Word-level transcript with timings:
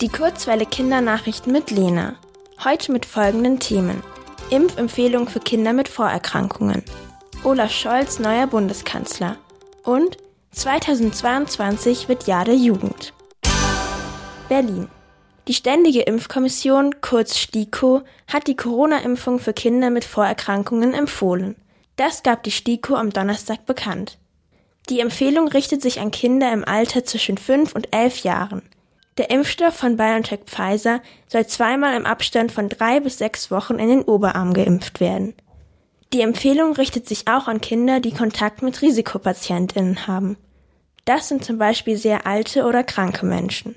Die 0.00 0.08
Kurzwelle 0.08 0.64
Kindernachrichten 0.64 1.52
mit 1.52 1.70
Lena. 1.70 2.14
Heute 2.64 2.90
mit 2.90 3.04
folgenden 3.04 3.60
Themen. 3.60 4.02
Impfempfehlung 4.48 5.28
für 5.28 5.40
Kinder 5.40 5.74
mit 5.74 5.88
Vorerkrankungen. 5.88 6.82
Olaf 7.44 7.70
Scholz 7.70 8.18
neuer 8.18 8.46
Bundeskanzler. 8.46 9.36
Und 9.84 10.16
2022 10.52 12.08
wird 12.08 12.26
Jahr 12.26 12.46
der 12.46 12.54
Jugend. 12.54 13.12
Berlin. 14.48 14.88
Die 15.48 15.52
Ständige 15.52 16.00
Impfkommission, 16.00 17.02
kurz 17.02 17.36
STIKO, 17.36 18.00
hat 18.26 18.46
die 18.46 18.56
Corona-Impfung 18.56 19.38
für 19.38 19.52
Kinder 19.52 19.90
mit 19.90 20.04
Vorerkrankungen 20.04 20.94
empfohlen. 20.94 21.56
Das 21.96 22.22
gab 22.22 22.42
die 22.44 22.52
STIKO 22.52 22.94
am 22.94 23.10
Donnerstag 23.10 23.66
bekannt. 23.66 24.16
Die 24.88 25.00
Empfehlung 25.00 25.48
richtet 25.48 25.82
sich 25.82 26.00
an 26.00 26.10
Kinder 26.10 26.50
im 26.54 26.64
Alter 26.64 27.04
zwischen 27.04 27.36
5 27.36 27.74
und 27.74 27.94
11 27.94 28.20
Jahren. 28.20 28.62
Der 29.18 29.30
Impfstoff 29.30 29.74
von 29.74 29.96
BioNTech 29.96 30.40
Pfizer 30.46 31.00
soll 31.28 31.46
zweimal 31.46 31.94
im 31.94 32.06
Abstand 32.06 32.52
von 32.52 32.68
drei 32.68 33.00
bis 33.00 33.18
sechs 33.18 33.50
Wochen 33.50 33.78
in 33.78 33.88
den 33.88 34.02
Oberarm 34.02 34.54
geimpft 34.54 35.00
werden. 35.00 35.34
Die 36.12 36.22
Empfehlung 36.22 36.74
richtet 36.74 37.06
sich 37.06 37.28
auch 37.28 37.46
an 37.46 37.60
Kinder, 37.60 38.00
die 38.00 38.12
Kontakt 38.12 38.62
mit 38.62 38.82
Risikopatientinnen 38.82 40.06
haben. 40.06 40.36
Das 41.04 41.28
sind 41.28 41.44
zum 41.44 41.58
Beispiel 41.58 41.96
sehr 41.96 42.26
alte 42.26 42.64
oder 42.64 42.82
kranke 42.82 43.26
Menschen. 43.26 43.76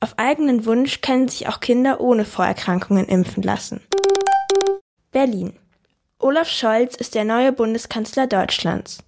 Auf 0.00 0.18
eigenen 0.18 0.64
Wunsch 0.64 1.00
können 1.00 1.28
sich 1.28 1.48
auch 1.48 1.60
Kinder 1.60 2.00
ohne 2.00 2.24
Vorerkrankungen 2.24 3.06
impfen 3.06 3.42
lassen. 3.42 3.80
Berlin. 5.10 5.54
Olaf 6.20 6.48
Scholz 6.48 6.94
ist 6.96 7.14
der 7.14 7.24
neue 7.24 7.52
Bundeskanzler 7.52 8.26
Deutschlands. 8.26 8.98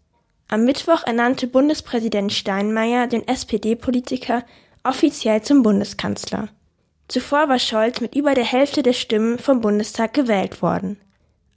Am 0.49 0.65
Mittwoch 0.65 1.05
ernannte 1.05 1.47
Bundespräsident 1.47 2.33
Steinmeier 2.33 3.07
den 3.07 3.27
SPD-Politiker 3.27 4.45
offiziell 4.85 5.43
zum 5.43 5.63
Bundeskanzler. 5.63 6.49
Zuvor 7.09 7.49
war 7.49 7.59
Scholz 7.59 8.01
mit 8.01 8.15
über 8.15 8.35
der 8.35 8.45
Hälfte 8.45 8.83
der 8.83 8.93
Stimmen 8.93 9.39
vom 9.39 9.61
Bundestag 9.61 10.15
gewählt 10.15 10.63
worden. 10.63 10.99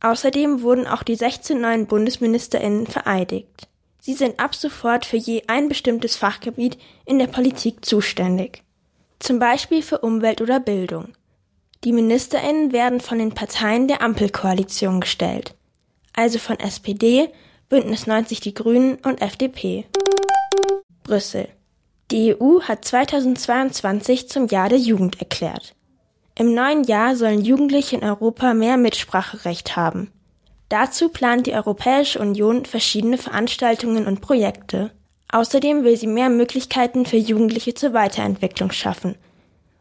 Außerdem 0.02 0.62
wurden 0.62 0.88
auch 0.88 1.04
die 1.04 1.16
16 1.16 1.62
neuen 1.62 1.88
Bundesministerinnen 1.88 2.88
vereidigt. 2.88 3.68
Sie 4.00 4.14
sind 4.14 4.40
ab 4.40 4.54
sofort 4.54 5.06
für 5.06 5.18
je 5.18 5.44
ein 5.48 5.70
bestimmtes 5.70 6.18
Fachgebiet 6.18 6.78
in 7.06 7.20
der 7.20 7.28
Politik 7.28 7.86
zuständig. 7.86 8.64
Zum 9.20 9.40
Beispiel 9.40 9.82
für 9.82 10.00
Umwelt 10.00 10.42
oder 10.42 10.60
Bildung. 10.60 11.14
Die 11.86 11.94
Ministerinnen 11.94 12.74
werden 12.74 13.00
von 13.00 13.20
den 13.20 13.34
Parteien 13.34 13.88
der 13.88 14.02
Ampelkoalition 14.02 15.00
gestellt. 15.00 15.56
Also 16.14 16.40
von 16.40 16.60
SPD, 16.60 17.30
Bündnis 17.70 18.08
90 18.08 18.42
Die 18.42 18.54
Grünen 18.54 18.96
und 19.04 19.22
FDP. 19.22 19.86
Brüssel. 21.04 21.48
Die 22.14 22.36
EU 22.40 22.62
hat 22.62 22.86
2022 22.86 24.30
zum 24.30 24.46
Jahr 24.46 24.70
der 24.70 24.78
Jugend 24.78 25.20
erklärt. 25.20 25.74
Im 26.38 26.54
neuen 26.54 26.84
Jahr 26.84 27.16
sollen 27.16 27.42
Jugendliche 27.44 27.96
in 27.96 28.04
Europa 28.04 28.54
mehr 28.54 28.78
Mitspracherecht 28.78 29.76
haben. 29.76 30.12
Dazu 30.70 31.10
plant 31.10 31.48
die 31.48 31.56
Europäische 31.56 32.20
Union 32.20 32.66
verschiedene 32.66 33.18
Veranstaltungen 33.18 34.06
und 34.06 34.22
Projekte. 34.22 34.92
Außerdem 35.32 35.84
will 35.84 35.98
sie 35.98 36.06
mehr 36.06 36.30
Möglichkeiten 36.30 37.08
für 37.08 37.18
Jugendliche 37.18 37.74
zur 37.74 37.94
Weiterentwicklung 37.94 38.72
schaffen, 38.72 39.16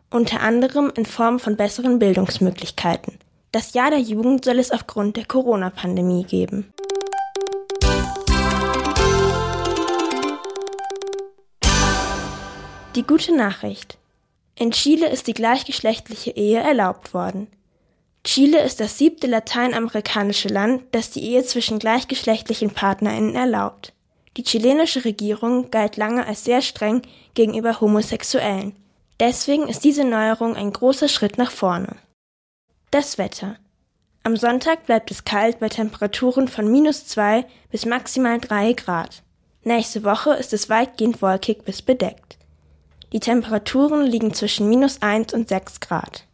unter 0.09 0.41
anderem 0.41 0.91
in 0.97 1.05
Form 1.05 1.39
von 1.39 1.59
besseren 1.59 1.99
Bildungsmöglichkeiten. 1.99 3.19
Das 3.51 3.75
Jahr 3.75 3.91
der 3.91 4.01
Jugend 4.01 4.47
soll 4.47 4.59
es 4.59 4.71
aufgrund 4.71 5.19
der 5.19 5.27
Corona-Pandemie 5.27 6.25
geben. 6.25 6.72
Die 12.95 13.05
gute 13.05 13.35
Nachricht. 13.35 13.97
In 14.55 14.71
Chile 14.71 15.09
ist 15.09 15.27
die 15.27 15.33
gleichgeschlechtliche 15.33 16.33
Ehe 16.33 16.61
erlaubt 16.61 17.15
worden. 17.15 17.47
Chile 18.23 18.63
ist 18.63 18.81
das 18.81 18.99
siebte 18.99 19.27
lateinamerikanische 19.27 20.49
Land, 20.49 20.83
das 20.93 21.11
die 21.11 21.25
Ehe 21.25 21.43
zwischen 21.43 21.79
gleichgeschlechtlichen 21.79 22.73
Partnerinnen 22.73 23.35
erlaubt. 23.35 23.95
Die 24.37 24.43
chilenische 24.43 25.07
Regierung 25.07 25.71
galt 25.71 25.97
lange 25.97 26.27
als 26.27 26.45
sehr 26.45 26.61
streng 26.61 27.01
gegenüber 27.33 27.81
Homosexuellen. 27.81 28.77
Deswegen 29.19 29.69
ist 29.69 29.85
diese 29.85 30.05
Neuerung 30.05 30.55
ein 30.55 30.71
großer 30.71 31.09
Schritt 31.09 31.39
nach 31.39 31.51
vorne. 31.51 31.97
Das 32.91 33.17
Wetter. 33.17 33.57
Am 34.23 34.37
Sonntag 34.37 34.85
bleibt 34.85 35.11
es 35.11 35.25
kalt 35.25 35.61
bei 35.61 35.71
Temperaturen 35.71 36.47
von 36.47 36.71
minus 36.71 37.07
zwei 37.07 37.47
bis 37.71 37.87
maximal 37.87 38.39
drei 38.39 38.75
Grad. 38.75 39.23
Nächste 39.65 40.05
Woche 40.05 40.35
ist 40.35 40.53
es 40.53 40.69
weitgehend 40.69 41.23
wolkig 41.23 41.65
bis 41.65 41.81
bedeckt. 41.81 42.37
Die 43.13 43.21
Temperaturen 43.21 44.07
liegen 44.07 44.33
zwischen 44.33 44.69
minus 44.69 45.03
eins 45.03 45.35
und 45.35 45.49
sechs 45.49 45.81
Grad. 45.81 46.27